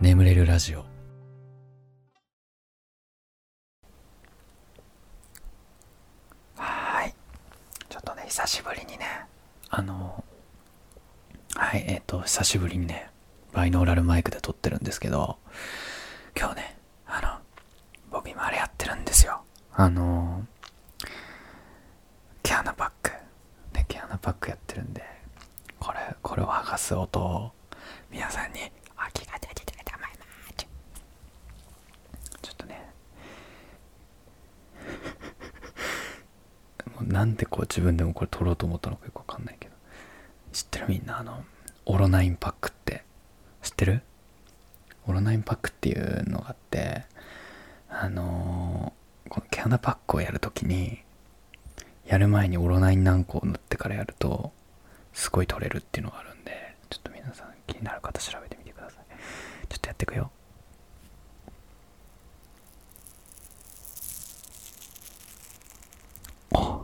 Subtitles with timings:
[0.00, 0.84] 眠れるラジオ。
[6.56, 7.14] はい。
[7.88, 9.06] ちょっとね久しぶりにね。
[9.68, 10.24] あの
[11.54, 13.10] はいえっ、と久しぶりにね
[13.52, 15.36] バイノーラルマイクで撮ってるんですけど
[16.36, 16.76] 今日ね
[17.06, 17.28] あの
[18.10, 19.42] 僕今あれやってるんですよ。
[19.74, 20.44] あの
[22.42, 23.10] 毛穴パック。
[23.74, 25.02] ね毛穴パックやってるんで
[25.78, 27.52] これこれを剥がす音を
[28.10, 28.60] 皆さんに
[28.96, 30.54] あ気が出ててたまいます
[32.42, 32.90] ちょっとね
[36.86, 39.74] もうなんでこう自分でもこれ撮ろうと思ったのかよくわかんないけど。
[40.52, 41.44] 知ってるみんなあの
[41.86, 43.04] オロナインパックって。
[43.62, 44.02] 知ってる？
[45.06, 47.02] オロナインパックっていうのがあって
[47.88, 50.98] あのーこの毛穴パックをやるときに
[52.06, 54.52] やる前にオロナイン何個を塗ってからやると
[55.12, 59.04] すごい取れるっていうのがあるんでちょっと皆さん気になる方調べてみてください。
[59.68, 60.30] ちょっとやっていくよ
[66.52, 66.80] あ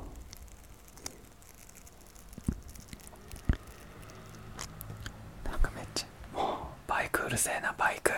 [5.44, 6.42] なんかめっちゃも
[6.86, 8.12] うバイクうるせえなバイク。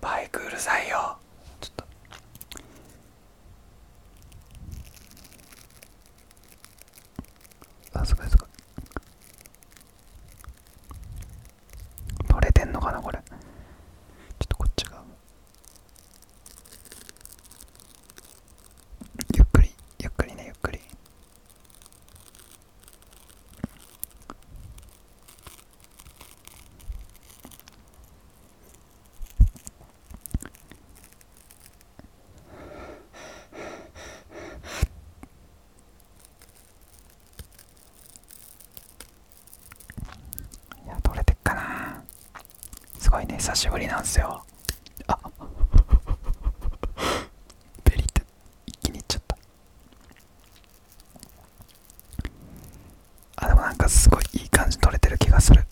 [0.00, 1.16] バイクうるさいよ
[1.60, 1.86] ちょっ
[7.92, 8.48] とあすごいすごい
[12.28, 15.02] 取れてんのかなこれちょっとこっちが
[19.34, 20.78] ゆっくりゆっくりねゆっくり
[40.84, 42.02] いや取れてっかな
[42.98, 44.42] すごいね久しぶりなんすよ
[45.06, 45.16] あ
[47.84, 48.22] ベリって
[48.66, 49.38] 一気にいっちゃった
[53.36, 55.64] あでもなんかすごいいい感じに取れてる気がする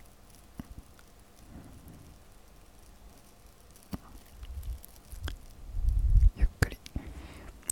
[6.36, 6.78] ゆっくり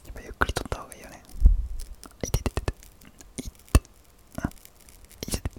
[0.07, 1.23] やっぱゆっくり取った方がいいよね
[2.25, 2.73] いてててて
[3.43, 3.81] いって
[4.43, 4.51] あ
[5.29, 5.51] いてて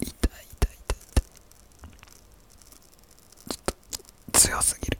[0.00, 0.78] 痛い痛い痛い痛い
[3.48, 3.64] ちょっ
[4.32, 4.98] と強すぎる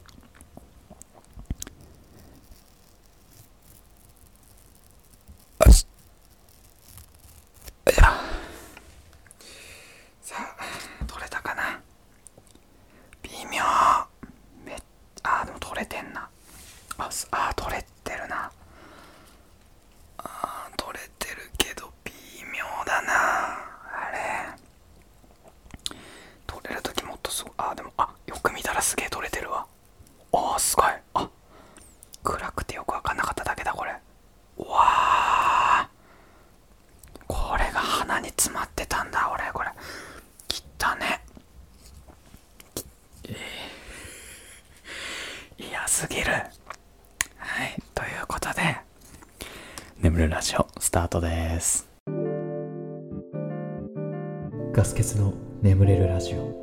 [5.65, 5.85] よしい
[7.99, 8.13] や
[10.21, 11.81] さあ取れたかな
[13.43, 13.63] 微妙。
[14.65, 14.75] め
[15.23, 16.27] あでも取れてんな。
[16.97, 18.51] ああ取れてるな。
[20.17, 22.11] あ取れてるけど微
[22.51, 23.13] 妙だな。
[23.13, 25.95] あれ。
[26.47, 27.53] 取れる時もっとすごい。
[27.57, 29.65] あでもあよく見たらすげえ取れてるわ。
[30.33, 31.29] あすごいあ
[32.23, 33.91] 暗くてよく分かんなかっただけだこれ
[34.57, 35.89] うわあ
[37.27, 39.69] これが鼻に詰まってたんだ俺これ
[40.47, 41.21] 切ったね
[43.27, 46.31] えー嫌すぎる
[47.37, 48.77] はいということで
[49.99, 51.19] 眠るラジオスタート
[51.59, 51.89] です。
[54.71, 56.57] ガス欠の眠れるラジオ。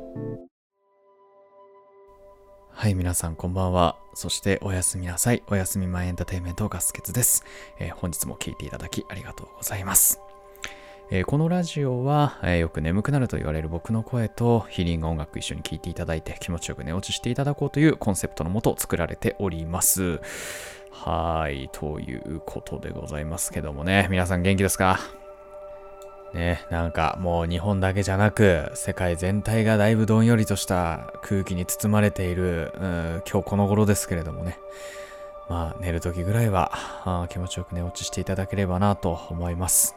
[2.71, 3.97] はい皆さんこんばんは。
[4.15, 5.43] そしておやすみなさい。
[5.49, 7.43] おやすみ前エンターテインメントガス欠です、
[7.79, 10.19] えー本日も聞いていただきありがとうございます。
[11.11, 20.21] えーこのラジオは、えーよく眠くなると言われる僕の声とヒーリング音楽一緒に聴いていただいて気持ちよく寝落ちしていただこうというコンセプトのもと作られております。
[20.91, 24.99] はい、ということでございますけどもね、皆さん元気ですか？
[26.33, 34.57] ね、なんかもう日本だけじゃなく世界全体がだいぶどんよりとした空気に包まれている、うん今日この頃ですけれどもね。
[35.49, 36.71] まあ寝る時ぐらいは
[37.05, 39.95] あ気持ちよく寝落ちしていただければなと思います。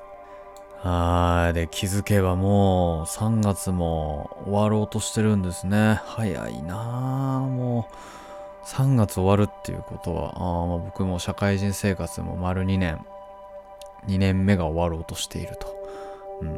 [0.78, 1.54] はい。
[1.54, 6.00] で、気づけばもう3月も終わろうとしてるんですね。
[6.06, 7.94] 早いなあもう
[8.64, 13.04] 3月終わるっていうことは、あまあ僕も社会人生活も丸2年、
[14.06, 15.74] 2年目が終わろうとしていると。
[16.42, 16.48] うん。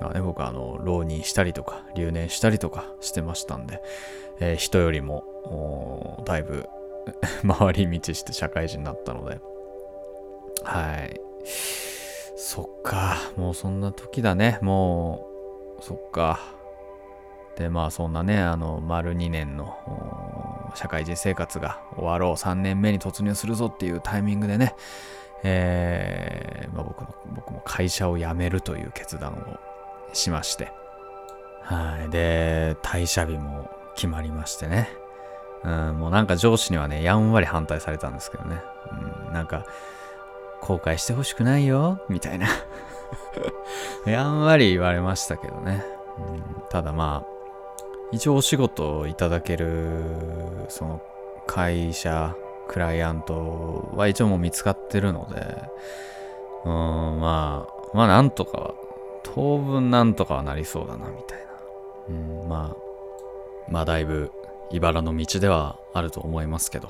[0.00, 3.82] まあね、僕はあの、浪人したりとか、留年したりとかしてましたんで、
[4.40, 6.68] えー人よりも、だいぶ
[7.46, 9.40] 回り道して社会人になったので、
[10.64, 11.20] はい。
[12.36, 14.58] そっか、もうそんな時だね。
[14.60, 15.26] も
[15.80, 16.38] う、そっか。
[17.56, 19.76] で、まあそんなね、あの、丸2年の
[20.76, 24.74] 社会人生活が終わろう、3年目に突入するぞっていうタイミングでね、
[25.42, 30.72] えーまあ、僕の僕も会社を辞めるという決断をしまして、
[31.62, 32.10] はい。
[32.10, 34.88] で、退社日も決まりましてね。
[35.64, 38.60] うん、もうなんか上司にはね、やんわり反対されたんですけどね。
[39.26, 39.66] うん、なんか、
[40.60, 42.46] 後悔してほしくないよ、みたいな
[44.06, 45.84] やんわり言われましたけどね。
[46.18, 47.35] うん、ただまあ、
[48.12, 50.04] 一応お仕事をいただける、
[50.68, 51.02] その
[51.46, 52.34] 会社、
[52.68, 55.62] クライアントは一応もう見つかってるので、
[56.64, 58.74] うん、まあ、まあなんとかは、
[59.22, 61.44] 当分なんとかはなりそうだな、みたいな。
[62.08, 64.32] うん、まあ、まあだいぶ、
[64.70, 66.88] 茨の道ではあると思いますけど、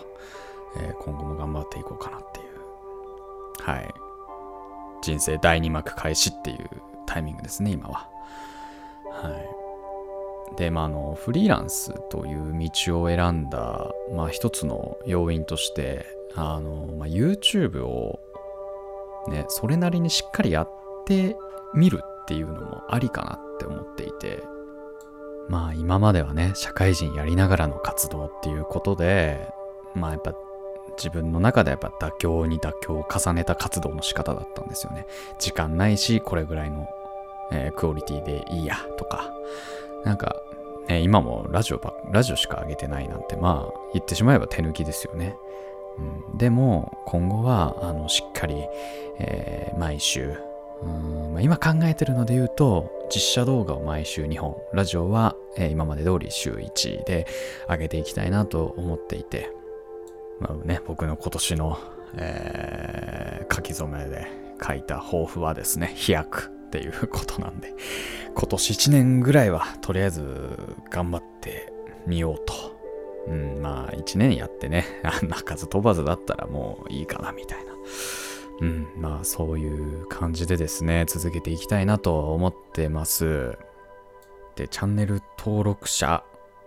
[0.79, 2.47] えー、今後も頑張っていこうかなっていう、
[3.63, 3.95] はい。
[5.03, 6.69] 人生第2幕開始っていう
[7.07, 8.09] タイミングですね、今は。
[9.11, 9.56] はい。
[10.57, 18.21] で、まあ、の、フリーランスという道を選んだ、まあ、一つの要因として、あの、まあ、YouTube を
[19.29, 20.71] ね、それなりにしっかりやっ
[21.05, 21.37] て
[21.75, 24.43] みるっていうのもありかなって思っていて、
[25.49, 29.49] まあ今まではね、社会人やりながらの活動っていうことで、
[29.95, 30.35] まあやっぱ
[30.97, 35.07] 自分の中でやっぱ妥協に妥協を重ねた活動の仕方だったんですよね。
[35.39, 36.89] 時間ないし、これぐらいの、
[37.53, 39.31] えー、クオリティでいいやとか、
[40.07, 40.37] なんか、
[40.89, 45.37] ね、今もラジオば、ラジオしか上げてないなんて、まあ言ってしまえば手抜きですよね。
[45.99, 48.55] うん、でも今後はあのしっかり、
[49.19, 50.35] えー、毎週
[50.83, 57.27] うんまあ、今考えてるので言うと実写動画を毎週2本ラジオは、えー、今まで通り週1で
[57.67, 59.51] 上げていきたいなと思っていて
[60.39, 61.79] まあね僕の今年の、
[62.17, 64.27] えー、書き初めで
[64.63, 67.75] 書いた抱負はですね飛躍っていうことなんで
[68.35, 71.73] 今年1年ぐらいはとりあえず頑張って
[72.07, 72.77] みようと。
[73.29, 77.73] うん、まあ、一年やってね、あんな数飛ばずだったらもういいかな、みたいな。
[78.61, 83.59] うん、まあ、そういう感じでですね、続けていきたいなと思ってます。
[84.55, 86.23] で、チャンネル登録者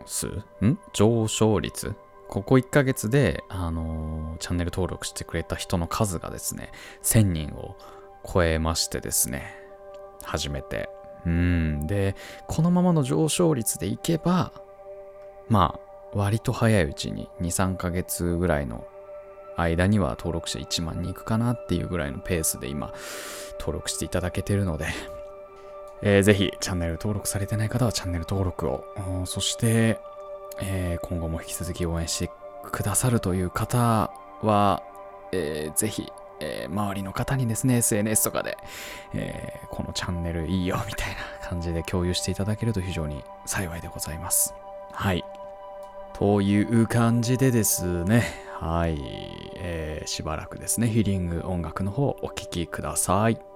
[0.06, 0.28] 数？
[0.62, 0.78] ん？
[0.94, 1.96] 上昇率？
[2.28, 6.72] ここ1ヶ月で、あのー、チャンネル登録してくれた人の数がですね、
[7.02, 7.76] 1000人を
[8.32, 9.59] 超えましてですね、
[10.30, 10.90] 初めて。
[11.26, 11.88] うん。
[11.88, 12.16] で、
[12.48, 14.52] このままの上昇率でいけば、
[15.48, 15.80] まあ、
[16.14, 18.86] 割と早いうちに2、3ヶ月ぐらいの
[19.58, 22.94] 間には登録者1万人いくかなっていうぐらいのペースで今
[23.60, 24.88] 登録していただけてるので、
[26.02, 28.86] えー、ぜひチャンネル登録されてない方はチャンネル登録を、
[29.26, 30.00] そして、
[30.62, 32.32] えー、今後も引き続き応援して
[32.72, 34.12] くださるという方
[34.42, 34.84] は、
[35.32, 38.58] えー、ぜひ、えー、周りの方にですね、SNS とかで、
[39.14, 44.54] えー、このチャンネルいいよみたいな感じで共有していただけると非常に幸いでございます。
[44.92, 45.24] はい。
[46.14, 48.24] という感じでですね、
[48.60, 48.98] はい、
[49.56, 53.49] えー、しばらくですね、ヒーリング音楽の方お聴きください。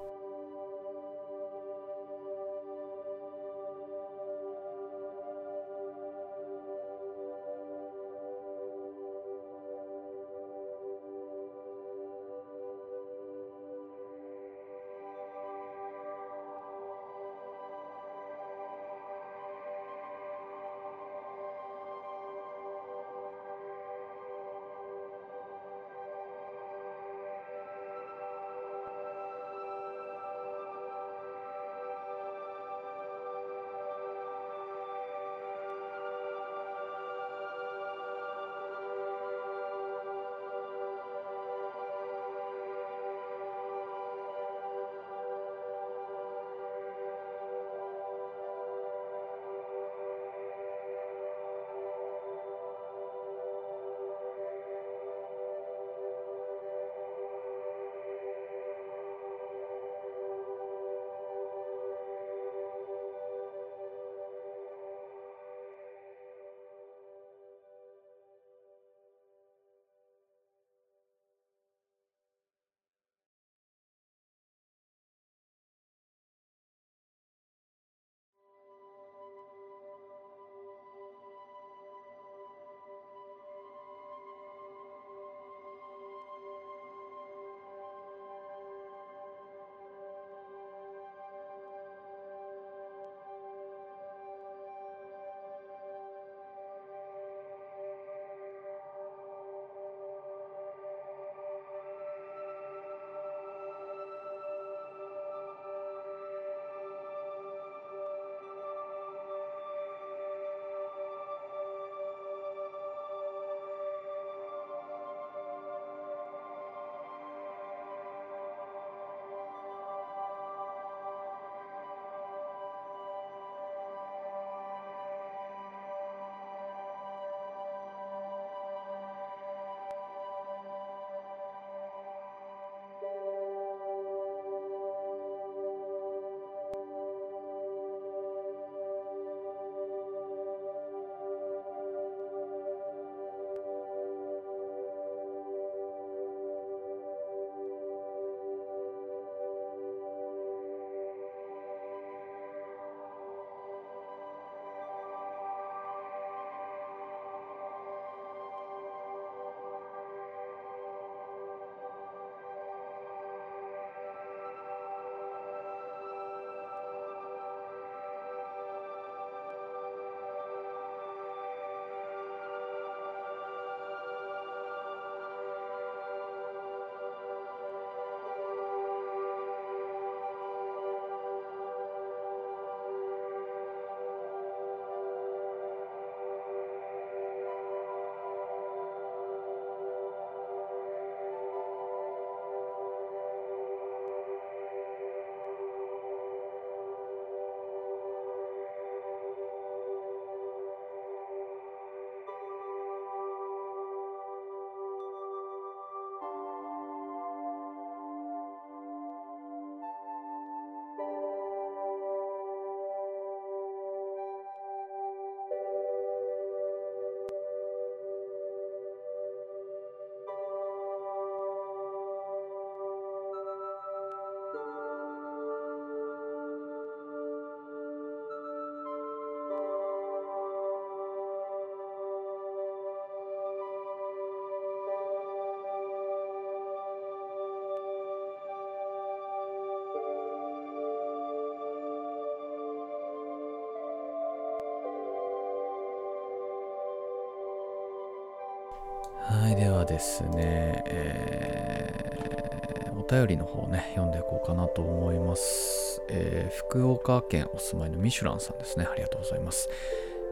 [249.93, 256.01] ですね、えー、お便りの方ね、読んでいこうかなと思います。
[256.09, 258.87] えー、福岡県お住まいのミシュランさんですね。
[258.91, 259.69] ありがとうございます。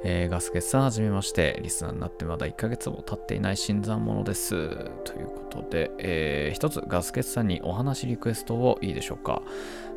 [0.03, 1.59] えー、ガスケさん、はじめまして。
[1.61, 4.67] リスナーになってまだ1ヶ月も経っていない新参者です。
[5.03, 9.43] ということで、えー、一つガスケさんにお話リクエストをいいでしょうか。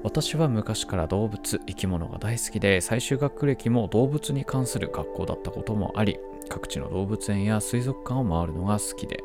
[0.03, 6.19] 私は昔から動物、生き物が大好きで、最終学歴も動物に関する学校だったこともあり、
[6.51, 9.25] 各地の動物園や水族館を回るのが好きで、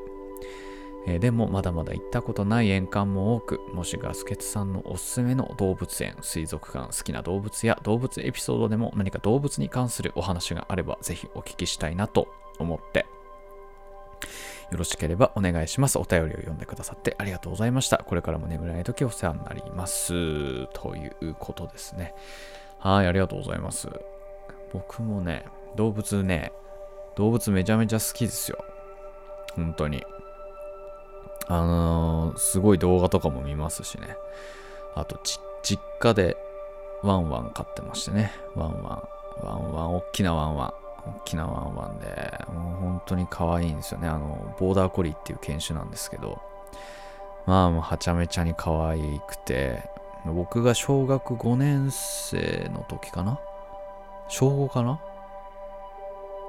[1.08, 12.27] えー、でもまだまだ行ったことない園館も多く、もしガスケツさんのおすすめの動物園、水族館、好きな動物や動物エピソードでも何か動物に関するお話があれば、ぜひお聞きしたいなと
[12.60, 13.06] 思って、
[14.72, 15.98] よろしければお願いします。
[15.98, 17.98] お便りを読んでくださってありがとうございました。
[17.98, 20.68] これからも眠れない時お世話になります。
[20.74, 22.13] ということですね。
[22.77, 23.89] はい、ありがとうございます。
[24.72, 26.51] 僕もね、動物ね、
[27.15, 28.63] 動物めちゃめちゃ好きですよ。
[29.56, 30.03] 本当に。
[31.50, 34.15] あのー、すごい動画とかも見ますしね。
[34.96, 35.20] あと、
[35.62, 36.38] 実家で
[37.03, 38.32] ワンワン飼ってましてね。
[38.56, 39.03] ワンワ
[39.44, 40.74] ン、ワンワン、大きなワンワン。
[41.08, 44.08] 大きなワンワンで、もう本当に可愛いんですよね。
[44.08, 46.39] あの、ボーダーコリーっていう犬種なんですけど、
[47.46, 49.89] まあもうはちゃめちゃに可愛くて、
[50.25, 53.39] 僕が小学5年生の時かな？
[54.27, 55.00] 小5かな？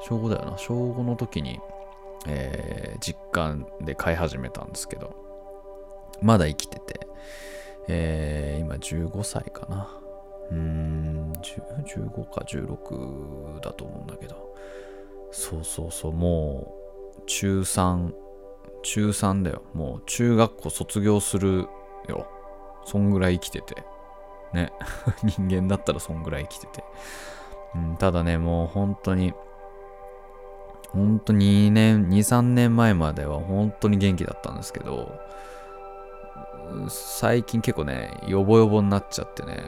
[0.02, 0.59] 小5だよな。
[0.59, 1.61] 小5の時に、
[2.27, 5.15] えー、実家で飼い始めたんですけど、
[6.23, 7.07] まだ生きてて、
[7.89, 9.89] えー、今15歳かな。
[10.50, 14.55] うーん、15か16だと思うんだけど、
[15.31, 16.75] そうそうそう、も
[17.19, 18.12] う、中3、
[18.83, 19.62] 中3だよ。
[19.75, 21.69] もう中学校卒業する
[22.09, 22.27] よ。
[22.85, 23.85] そんぐらい生きてて。
[24.53, 24.73] ね。
[25.23, 26.85] 人間だったらそんぐらい生きてて。
[27.75, 29.33] うん、ただね、もう本当に、
[30.92, 35.20] ほんと2年、2、3年前までは本当に元気だったんですけど、
[36.88, 39.62] 最近結構ね、ヨボヨボになっちゃってね、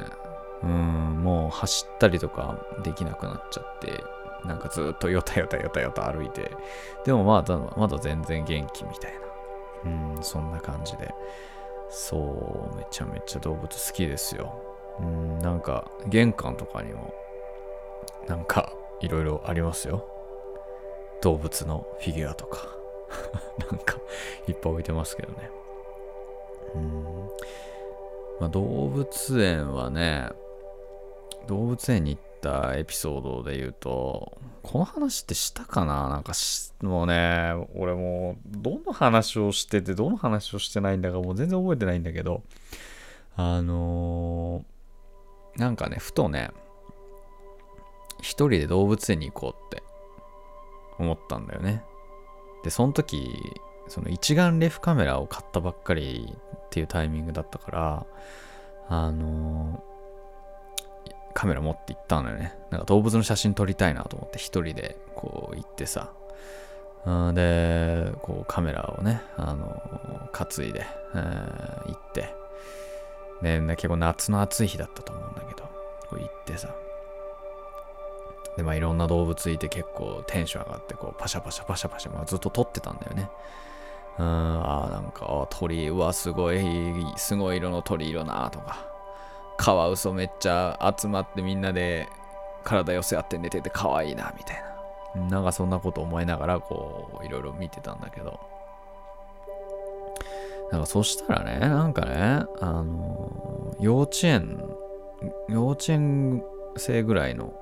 [0.63, 4.05] うん、もう走ったりとかできなくなっちゃって、
[4.45, 6.51] なんかずっとよたよたよたよた歩いて、
[7.05, 9.19] でもまだ、まだ全然元気みたいな。
[10.17, 11.13] うん、そんな感じで。
[11.89, 14.55] そう、めちゃめちゃ動物好きですよ。
[15.01, 17.13] うん、なんか玄関とかにも、
[18.29, 20.07] なんかいろいろありますよ。
[21.23, 22.67] 動物のフィギュアとか
[23.71, 23.97] なんか
[24.49, 25.51] いっぱい置いてますけどね。
[26.75, 27.29] うん。
[28.41, 30.31] まあ、動物園はね、
[31.47, 36.09] 動物園に行ったエピソードで言うと、この話ってしたかな？
[36.09, 36.33] なんか
[36.83, 42.43] もうね、俺もう、どの話をしてて、どの話をしてないんだかもう全然覚えてないんだけど、
[43.37, 46.51] あのー、なんかね、ふとね、
[48.21, 49.83] 一人で動物園に行こうって
[51.03, 51.85] 思ったんだよね。
[52.65, 53.37] で、その時、
[53.89, 58.07] その一眼レフカメラを買ったばっかりっていうタイミングだったから、
[58.89, 59.83] あの、
[61.35, 62.55] カメラ持って行ったのよね。
[62.71, 66.13] なんか動物の写真撮りたいなと思って一人でこう行ってさ。
[67.35, 69.83] で、こうカメラをね、あの、
[70.33, 72.35] 担いで、えー、行って。
[73.43, 75.65] で、結構夏の暑い日だったと思うんだけど、
[76.09, 76.73] こう行ってさ。
[78.57, 83.31] で、まあいろんな動物いて結構テンション上がって、こうパシャパシャパシャパシャ、まあ、ずっと撮ってたんだよね。
[84.19, 86.61] うん、ああなんか、鳥、うわ、すごい、
[87.17, 88.87] すごい色の鳥色なとか、
[89.57, 92.09] カワウソめっちゃ集まってみんなで
[92.63, 94.63] 体寄せ合って寝てて可愛いな、みたい
[95.17, 95.29] な。
[95.29, 98.41] なんかそんなこと思いながら、こう、いろいろ見てたんだけど。
[100.71, 104.59] なんかそしたらね、なんかね、あの、幼稚園、
[105.49, 106.43] 幼稚園
[106.77, 107.53] 生ぐらいの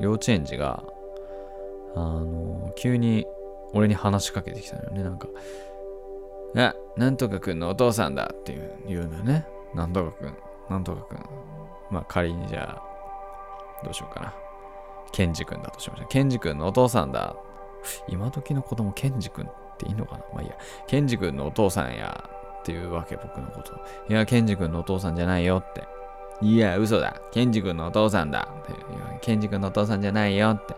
[0.00, 0.82] 幼稚園児が、
[1.94, 3.26] あの、急に
[3.72, 5.28] 俺に話しかけてきたのよね、なんか。
[6.56, 9.46] あ、なんとかくんのお父さんだっていう言うのよね。
[9.74, 10.36] なんとかくん、
[10.68, 11.24] なんとかくん。
[11.90, 14.34] まあ仮にじゃあ、どうしようかな。
[15.12, 16.08] ケンジくんだとしましょう。
[16.08, 17.36] ケンジくんのお父さんだ。
[18.08, 20.56] 今時の子供、ケンジくんっていいのかなまあいいや。
[20.86, 22.30] ケンジくんのお父さんや。
[22.60, 23.72] っていうわけ、僕のこと。
[24.08, 25.82] いや、ケンジくんのお父さんじゃないよって。
[26.42, 27.20] いや、嘘だ。
[27.32, 28.48] ケンジ君のお父さんだ。
[29.20, 30.74] ケンジ君のお父さんじゃないよって。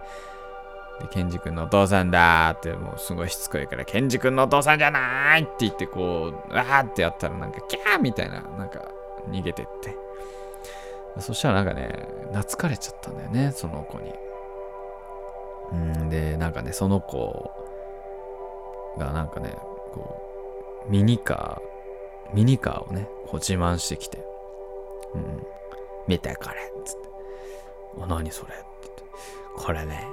[1.00, 8.82] で、ケンジ君のお父さんだって、もうすごいしつこいから、ケンジ君のお父さんじゃないって言って、こう、わーってやったら、なんか、キャーみたいな、なんか、
[9.30, 9.96] 逃げてって。
[11.20, 14.12] そしたらなんかね、懐かれちゃったんだよね、その子に。
[15.72, 17.50] うんで、なんかね、その子
[18.98, 19.54] がなんかね、
[19.92, 24.31] こう、ミニカー、ミニカーをね、こう自慢してきて。
[25.14, 25.46] うん。
[26.08, 27.08] 見てこれっつって。
[27.96, 28.54] お、何それ？
[28.54, 29.02] ってって。
[29.56, 30.06] これね、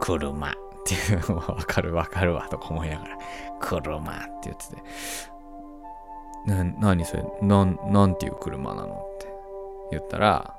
[0.00, 0.52] 車っ
[0.84, 3.18] ていうのわかるわかるわとか思いながら、
[3.60, 4.82] 車って言ってて、
[6.46, 8.94] な、何それ、なん、なんていう車なの？
[8.94, 9.26] って
[9.90, 10.54] 言ったら、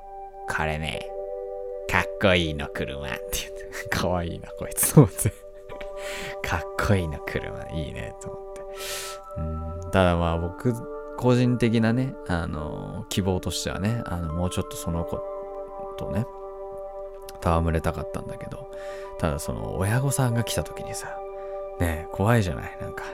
[0.48, 1.06] 彼ね、
[1.90, 5.32] かっこいいの車って言って、 かわいいな、こいつと思って。
[6.46, 8.60] かっこいいの車、いいね、と思って。
[9.38, 10.74] うん、ただまあ僕、
[11.20, 15.20] 個人的なね、あの、希望としてはね、あの、もうちょっとその子
[15.98, 16.24] とね、
[17.42, 18.70] 戯れたかったんだけど、
[19.18, 21.18] ただその親御さんが来た時にさ、
[21.78, 22.78] ね怖いじゃない？
[22.80, 23.04] なんか、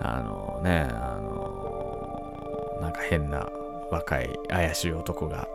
[0.00, 3.48] あのね、あのなんか変な
[3.92, 5.48] 若い怪しい男が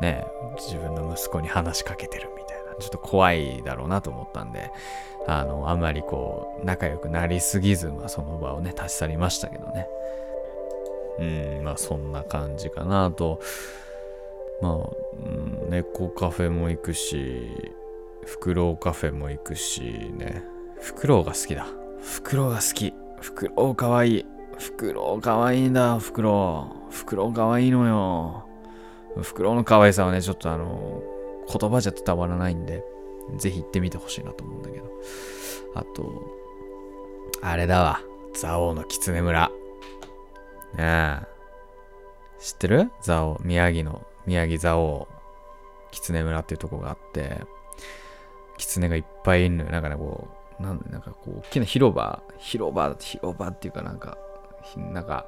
[0.00, 0.26] ね、
[0.58, 4.72] 自分の息子に話しかけてるみたいな、ちょっと怖いだろうなと思ったんで、
[5.28, 9.88] あの、あんまりこう、仲良くなりすぎず、まあその場をね、立ち去りましたけどね。
[11.18, 13.40] うん、まあそんな感じかなと。
[14.62, 17.50] まあ、うん、猫カフェも行くし、
[18.24, 19.82] フクロウカフェも行くし
[20.16, 20.44] ね。
[20.80, 21.66] フクロウが好きだ。
[22.00, 22.94] フクロウが好き。
[23.20, 24.26] フクロウかわいい。
[24.58, 26.92] フクロウかわいいんだ、フクロウ。
[26.92, 28.46] フクロウかわいいのよ。
[29.22, 31.02] フクロウの可愛さはね、ちょっとあの、
[31.48, 32.84] 言葉じゃ伝わらないんで、
[33.36, 34.86] ぜひ行ってみてほしいなと思うんだけど。
[35.74, 36.36] あと、
[37.42, 38.00] あれだわ。
[38.38, 39.50] 蔵王の狐村。
[40.76, 41.26] ねえ。
[42.38, 42.90] 知ってる？
[43.02, 45.08] 蔵王、宮城の宮城蔵王、
[45.90, 47.40] 狐村っていうとこがあって、
[48.58, 49.70] 狐がいっぱいいるのよ。
[49.70, 50.28] なんかね、こ
[50.60, 54.18] う、なんなんかこう、大きな広場、広場、広場っていうかなんか、
[54.76, 55.26] なんか、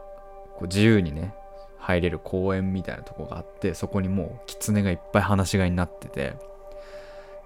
[0.56, 1.34] こう自由にね、
[1.78, 6.34] 入れる公園みたいなとこがあって、そこにもう狐がいっぱい放し飼いになってて、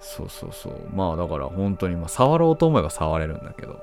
[0.00, 0.88] そうそうそう。
[0.92, 3.78] まあだから本当に、まあ触ろうと思えば触れるんだけど、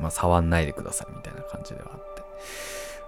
[0.00, 2.22] まあ触んないでくださいみたいな感じではあって。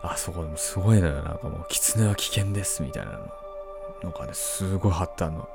[0.02, 1.22] あそこでもすごいのよ。
[1.22, 3.18] なんかもう、狐は危険ですみたいなの。
[4.02, 5.48] なんかね、すごい貼ったの。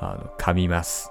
[0.00, 1.10] あの、噛みます。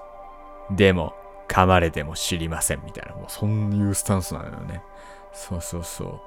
[0.70, 1.14] でも、
[1.48, 3.14] 噛まれても知りませんみたいな。
[3.14, 4.82] もう、そういうスタンスなのよね。
[5.34, 6.20] そうそうそう。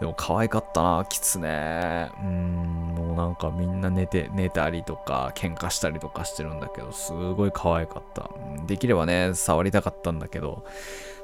[0.00, 2.10] でも可愛かったな、キツネ。
[2.22, 8.30] うん、もうなんかみんな寝て、寝たりとか、喧嘩したりとかしてるんだけど、すごい可愛かった。
[8.66, 10.64] できればね、触りたかったんだけど、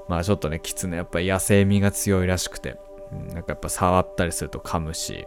[0.08, 2.78] まあちょっとね、キツネやっぱ野生味が強いらしくて、
[3.10, 5.26] なんかやっぱ触ったりすると噛むし、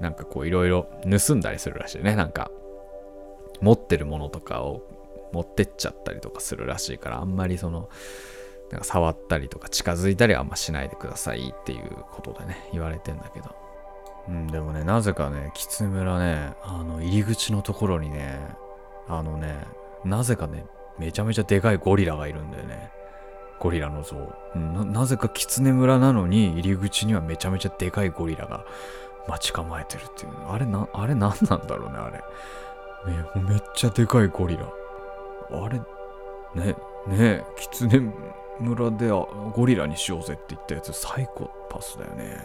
[0.00, 2.16] なんかこういろいろ盗んだりするらしいね。
[2.16, 2.50] なんか、
[3.60, 4.82] 持ってるものとかを
[5.32, 7.88] 持ってっちゃったりとかするらしいから、あんまりその、
[8.70, 13.54] なんか触ったりとか近づいたりはあんましないでくださいっていうことでね、言われてんだけど。
[14.28, 18.40] うん、でもね、なぜかね、キツ村ね、あの、入り口のところにね、
[19.08, 19.56] あのね、
[20.04, 20.66] なぜかね、
[20.98, 22.90] めちゃめちゃでかいゴリラがいるんだよね。
[23.58, 24.16] ゴリラの像。
[24.54, 28.64] ななぜか狐村なのに入り口にはめちゃめちゃでかいゴリラが
[29.28, 30.32] 待ち構えてるっていう。
[30.48, 32.18] あれな、あれ何なんだろうね、あれ。
[33.12, 34.68] ね、めっちゃでかいゴリラ。
[35.50, 35.78] あれ、
[36.54, 36.76] ね、
[37.06, 38.12] ね狐
[38.60, 42.38] 村でゴリラにしようぜって言ったやつサイコパスだよね。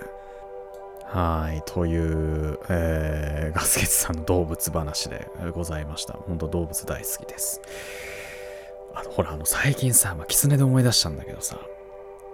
[1.05, 6.13] はい、という、えー、ガスケツさんの動物話でございました。
[6.13, 7.61] 本当動物大好きです。
[8.95, 11.59] あの、ほら、あの、最近さ、まあ、キツネで思い出したんだけどさ、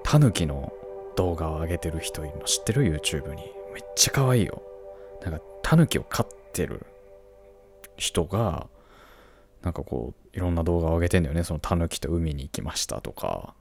[0.04, 0.72] タヌキの
[1.16, 3.52] 動画を上げてる人いるの知ってる ?YouTube に。
[3.74, 4.62] めっちゃ可愛いよ。
[5.24, 6.86] なんか、タヌキを飼ってる
[7.96, 8.68] 人が、
[9.64, 11.44] なんかこう、いろんな動画を上げてんだよね。
[11.44, 13.56] そのタヌキと海に行きましたとか。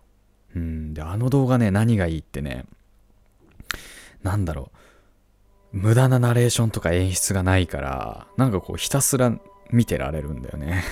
[0.56, 0.94] うん。
[0.94, 2.64] で、あの動画ね、何がいいってね、
[4.22, 4.70] なんだろ
[5.72, 5.78] う。
[5.78, 9.38] 無駄なナレーションとか演出がないから、なんかこう、ひたすら
[9.70, 10.82] 見てられるんだよね。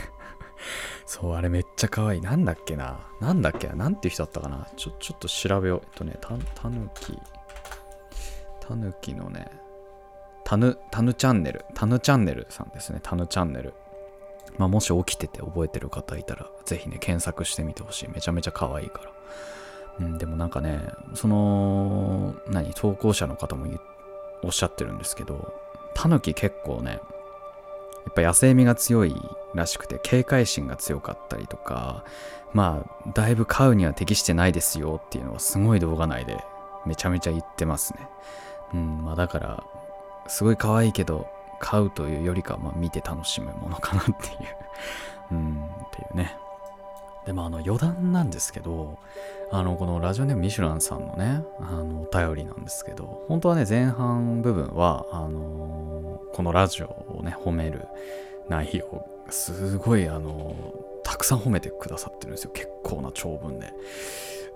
[1.06, 2.20] そう、あれめっちゃ可愛い。
[2.20, 5.82] なんだっけななんだっけななんていう人だったかなちょ、ちょっと調べよう。
[5.84, 7.18] えっとね、た、たぬき。
[8.60, 9.50] たぬきのね、
[10.44, 11.64] たぬ、たぬチャンネル。
[11.74, 13.00] たぬチャンネルさんですね。
[13.02, 13.72] たぬチャンネル。
[14.58, 18.08] まあ、もし起きてて覚えてる方いたら、ぜひね、検索してみてほしい。
[18.10, 19.13] めちゃめちゃ可愛いから。
[20.00, 20.80] うん、でもなんかね、
[21.14, 23.66] その、何、投稿者の方も
[24.42, 25.54] おっしゃってるんですけど、
[25.94, 27.00] タヌキ結構ね、
[28.04, 29.14] やっぱ野生味が強い
[29.54, 32.04] らしくて警戒心が強かったりとか
[32.52, 36.44] まあだいぶ飼うには適してないですよっていうのはすごい動画内で
[36.86, 38.08] めちゃめちゃ言ってますね。
[38.74, 39.64] うんまあだから
[40.28, 41.26] すごい可愛いけど
[41.60, 44.18] 飼うというよりかはまあ見て楽しむものかなっていう。
[45.32, 46.36] うんっていうね。
[47.26, 48.98] でもあの余談なんですけど
[49.50, 56.86] あのこのラジオネームミシュランさんのねあのお便りなんですけど本当はね前半部分はあのこのラジオ
[57.18, 57.86] をね褒める
[58.48, 60.54] 内容すごいあの
[61.02, 62.50] たくさん褒めてくださってるんですよ。
[62.50, 63.72] 結構な長文で。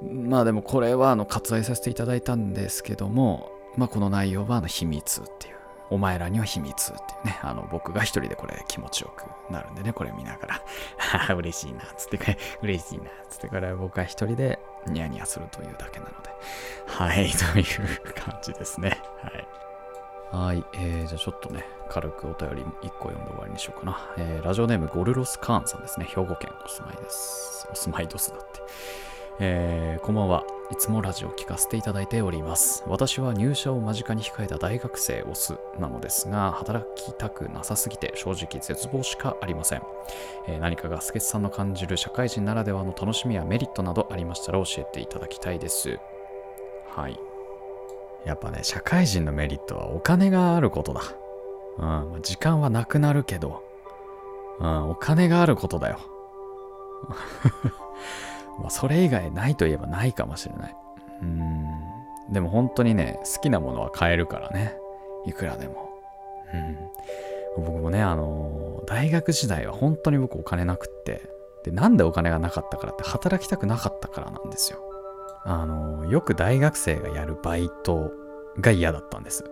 [0.03, 5.58] まあでもこれはあの割愛させていただいたんですけどもまあこの内容はあの秘密っていう。
[5.91, 10.63] お前らには秘密っていうね、あの、僕が一人でこれ気持ちよくなるんでね、これ見ながら、
[10.99, 16.31] は 嬉しいな、つって、 嬉しいな、つって、これ僕は一人でニヤニヤするというだけなので、
[16.87, 19.01] はい、 という感じですね。
[19.23, 19.49] はい。
[20.31, 24.11] はい、えー、じゃあちょっとね、軽くお便り1個読んで終わりにしようかな。
[24.19, 26.05] えー、ラジオネームゴルロスカーンさんですね。
[26.05, 27.67] 兵庫県お住まいです。
[27.73, 28.61] お住まいどすだって。
[29.41, 30.45] えー、こんばんは。
[30.73, 32.83] いつもラジオを聞かせていただいております。
[32.89, 39.83] 私は入社を間近に控えた大学生オスなのですが、働きたくなさすぎて正直絶望しかありません。
[40.49, 46.01] えー、何かがスケツさんの感じる社会人ならではの楽しみやメリットなどありましたら教えていただきたいです。
[46.97, 47.17] はい。
[48.25, 51.03] やっぱね、社会人のメリットはお金があることだ。
[51.79, 53.63] うん、時間はなくなるけど、
[54.59, 56.01] うん、お金があることだよ。
[58.59, 60.77] まあ、それ以外ないといえばないかもしれない。
[61.23, 62.33] うん。
[62.33, 64.77] でも本当にね、好きなものは買えるからね。
[65.27, 65.91] いくらでも。
[66.53, 67.65] うん。
[67.65, 71.23] 僕もね、あのー、大学時代は本当に僕お金なくって。
[71.65, 74.79] で、なんでお金がなかったからって働きたくなかったからなんですよ。
[75.45, 78.13] あの、よく大学生がやるバイト
[78.61, 79.45] が嫌だったんです。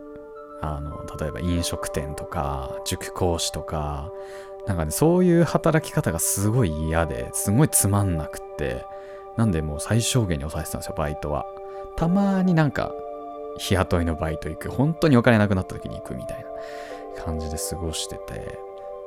[0.60, 4.10] あの、例えば飲食店とか、塾講師とか、
[4.66, 8.84] なんかね、そういう働き方がすごい嫌で、すごいつまんなくって、
[9.36, 11.46] なんでもう最小限に抑えてたんですよ、バイトは。
[11.96, 12.92] たまになんか、
[13.58, 16.44] 日雇いのバイト行く、本当にお金なくなった時に行くみたい
[17.16, 18.58] な感じで過ごしてて、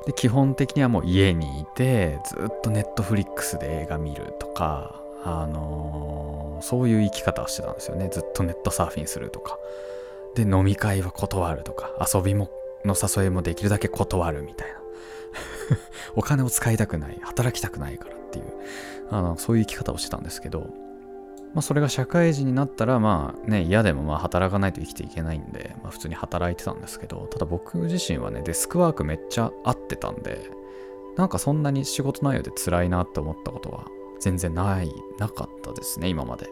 [0.05, 8.09] で、基本的にはもう家にいて、ずっとネットフリックスで映画見るとか、あのー、そういう生き方をしてたんですよね。
[8.09, 9.57] ずっとネットサーフィンするとか。
[10.35, 12.49] で、飲み会は断るとか、遊びも
[12.85, 14.79] の誘いもできるだけ断るみたいな。
[16.15, 18.45] お金を使いたくない、働きたくないからっていう、
[19.11, 20.69] あのそういう生き方をしてたんですけど、
[21.53, 30.51] まあ、それが社会人になったら、まあね、嫌でもまあ働かないと生きていけないんで、まあ、普通に働いてたんですけど、ただ僕自身はね、デスクワークめっちゃ合ってたんで、
[31.17, 33.87] なんかそんなに仕事内容で辛いなって思ったことは
[34.19, 36.49] 全然ない、なかったですね、今まで。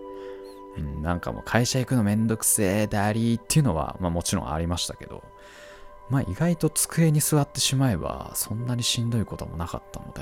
[0.77, 5.23] うん、なんかもう会社行くのめんどくせえだりっていうのは、まあもちろんありましたけど、
[6.09, 10.21] まあ意外と机に座ってしまえばそんなにしんどいこともなかったので、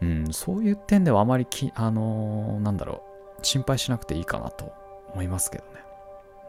[0.00, 3.02] うん、そういう点ではあまりき、あのー、なんだろ
[3.40, 4.72] う、心配しなくていいかなと
[5.12, 5.70] 思いますけどね。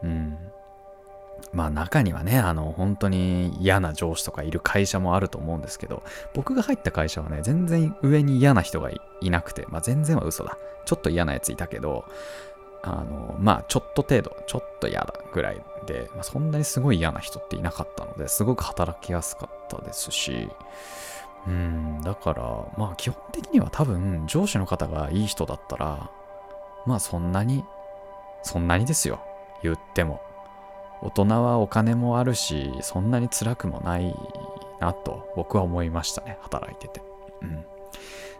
[0.02, 0.38] うん。
[1.52, 6.02] まあ中にはね、あの、本当に嫌な上司とかいる会社もあると思うんですけど、
[6.34, 10.58] 僕が入った会社はね、全然上に嫌な人がいなくて、まあ全然は嘘だ。
[10.84, 12.04] ちょっと嫌なやついたけど、
[12.82, 20.48] あの、まあちょっと程度、ちょっと嫌だぐらいで、まあ、そんなにすごい嫌な人っていなかったので、すごく働きやすかったですし、
[21.46, 26.10] うん、だから、まあ基本的には多分上司の方がいい人だったら、
[26.86, 27.64] まあそんなに、
[28.42, 29.20] そんなにですよ。
[29.62, 30.20] 言っても。
[31.00, 34.14] 大人はお金もあるし、そんなに辛くもない
[34.80, 36.38] なと僕は思いましたね。
[36.42, 37.02] 働いてて。
[37.42, 37.64] うん。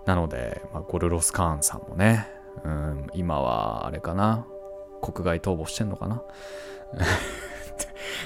[0.07, 2.29] なので、まあ、ゴルロスカーンさんもね、
[2.65, 4.47] うん、今はあれかな。
[5.01, 6.23] 国外逃亡してんのかな？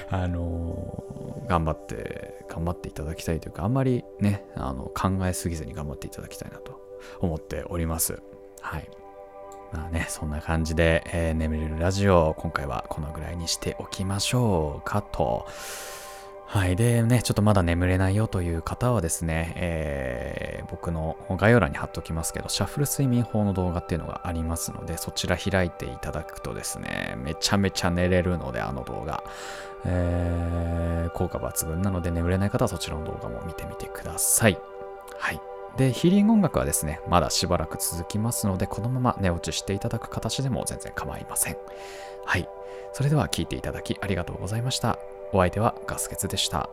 [0.09, 1.03] あの、
[1.47, 6.79] 頑張って、頑張っていただきたいというか、あんまりね、あの考えすぎずに頑張っていただきたいなと
[7.19, 8.21] 思っております。
[8.61, 8.89] はい。
[9.71, 15.47] まあね、そんな感じで、えー、眠れるラジオ、今回はこのぐらいにしておきましょうかと。
[16.53, 16.75] はい。
[16.75, 29.23] でね、ちょっとまだ眠れないよという方はですね、えー、僕の概要欄に貼っときますけど、シャッフル睡眠法の動画っていうのがありますので、そちら開いていただくとですね、めちゃめちゃ寝れるので、あの動画。
[29.83, 34.59] えー、効果抜群なので、眠れない方はそちらの動画も見てみてください。
[35.17, 35.41] はい。
[35.75, 41.57] で、ヒーリング音楽はですね、まだしばらく続きますので、このまま寝落ちしていただく形でも全然構いません。
[42.25, 42.47] はい。
[42.91, 44.99] それでは聴いていただきありがとうございました。
[45.33, 46.69] お相手はガスケツでした。